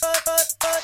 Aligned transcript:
but, 0.00 0.22
but, 0.24 0.54
but. 0.60 0.75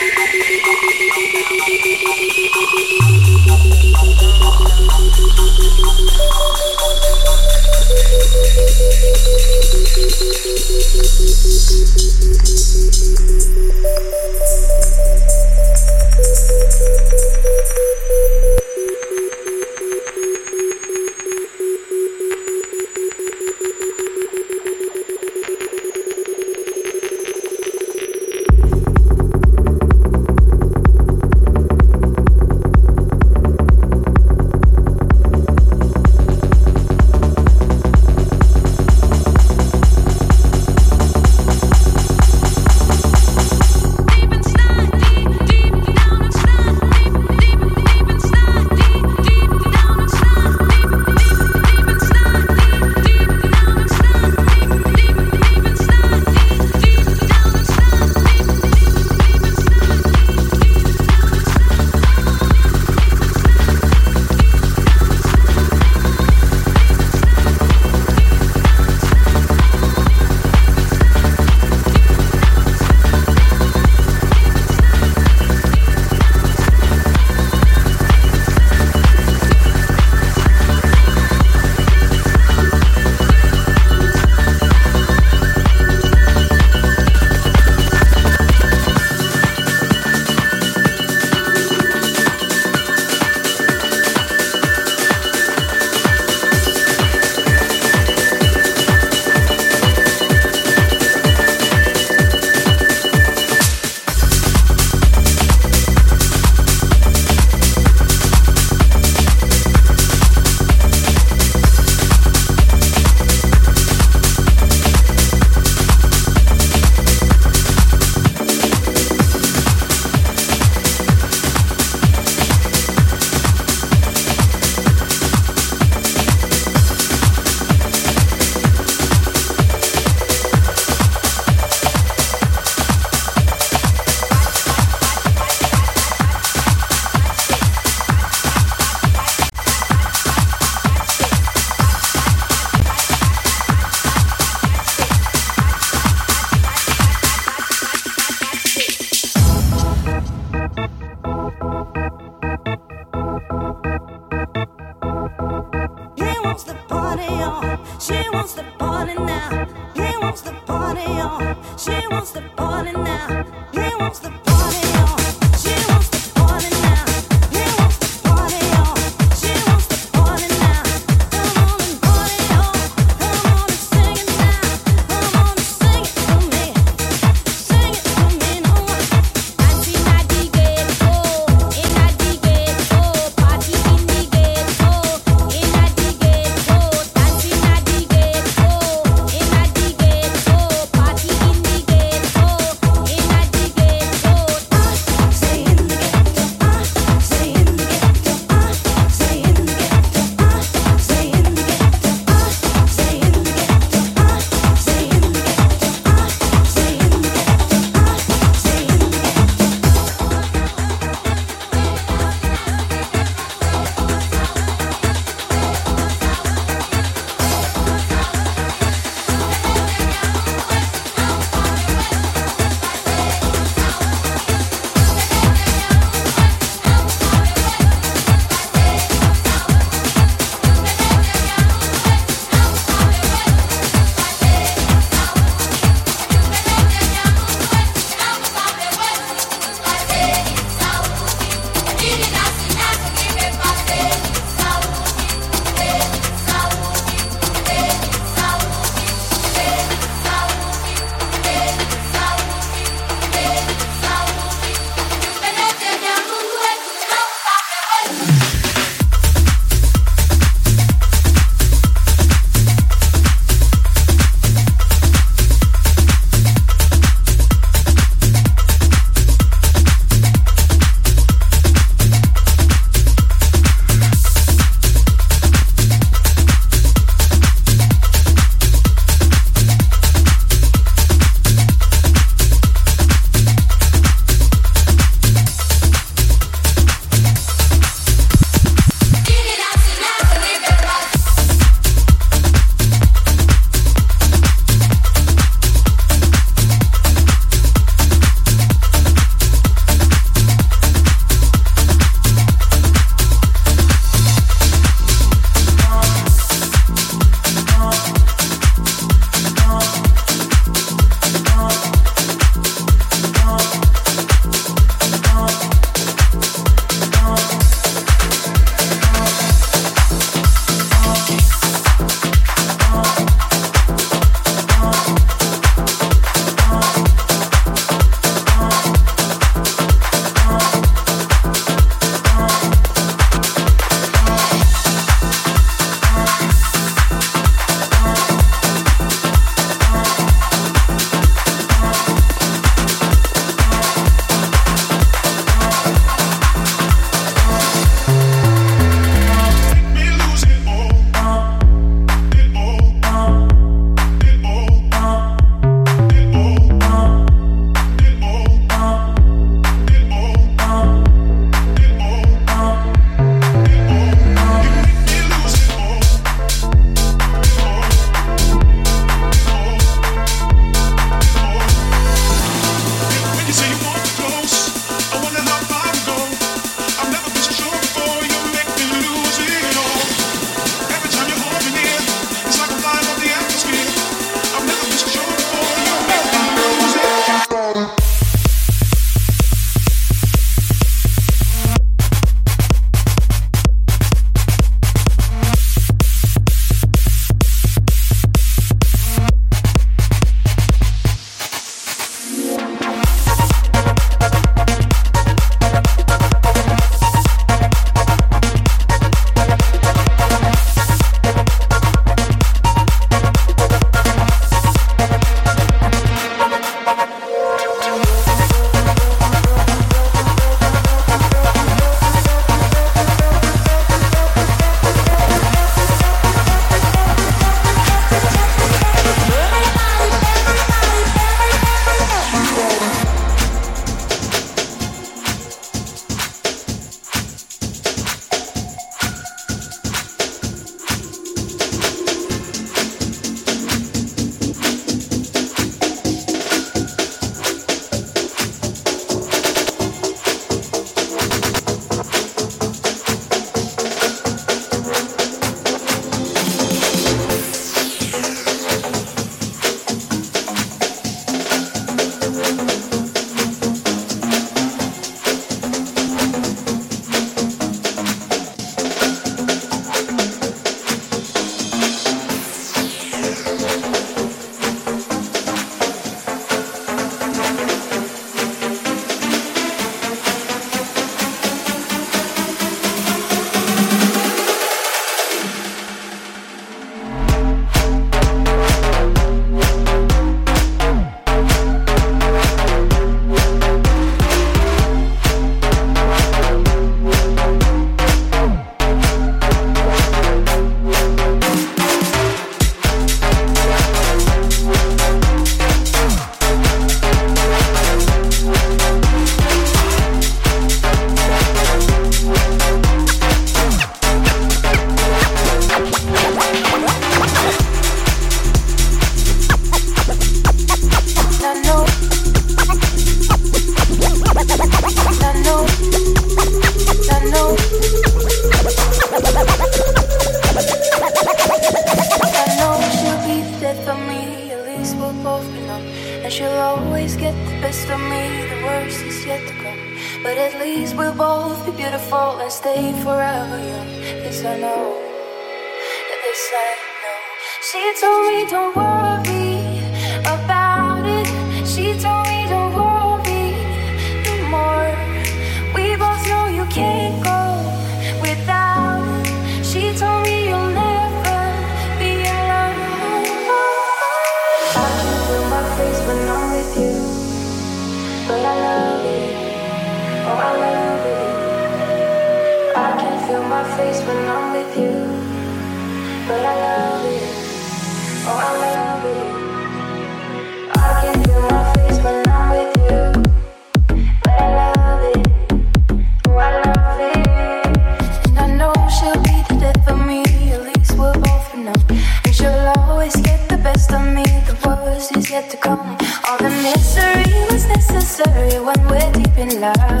Misery 596.71 597.33
was 597.51 597.67
necessary 597.67 598.57
when 598.63 598.79
we're 598.87 599.11
deep 599.11 599.37
in 599.37 599.59
love. 599.59 600.00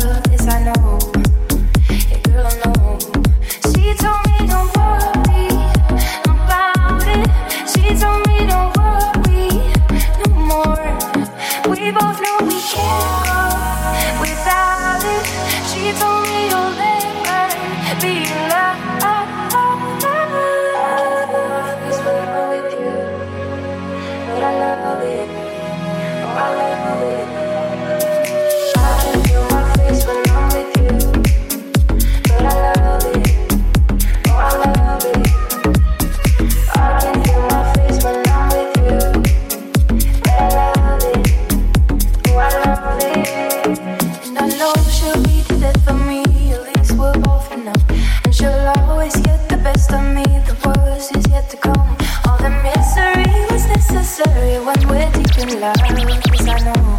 love, 55.61 55.75
cause 55.77 56.47
I 56.47 56.57
know 56.59 56.90